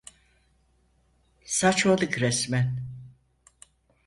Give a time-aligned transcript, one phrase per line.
[1.45, 2.75] Saçmalık resmen.